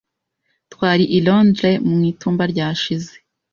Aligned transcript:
Twari 0.71 1.05
i 1.17 1.19
Londres 1.27 1.81
mu 1.89 1.95
itumba 2.11 2.43
ryashize. 2.51 3.13